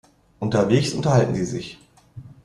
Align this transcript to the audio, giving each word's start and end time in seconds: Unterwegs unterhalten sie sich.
Unterwegs 0.39 0.93
unterhalten 0.95 1.35
sie 1.35 1.45
sich. 1.45 1.77